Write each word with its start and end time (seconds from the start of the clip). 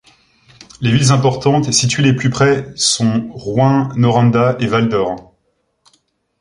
Les 0.81 0.91
villes 0.91 1.11
importantes 1.11 1.71
situées 1.71 2.01
les 2.01 2.15
plus 2.15 2.31
près 2.31 2.73
sont 2.75 3.29
Rouyn-Noranda 3.33 4.57
et 4.59 4.65
Val-d'Or. 4.65 5.35